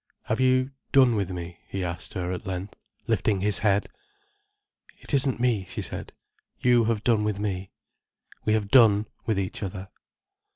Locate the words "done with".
0.91-1.29, 7.03-7.39, 8.69-9.37